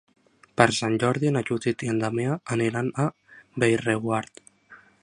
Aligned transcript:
Per 0.61 0.65
Sant 0.77 0.95
Jordi 1.03 1.31
na 1.35 1.43
Judit 1.49 1.85
i 1.89 1.91
en 1.93 2.01
Damià 2.05 2.39
aniran 2.57 2.91
a 3.05 3.07
Bellreguard. 3.65 4.45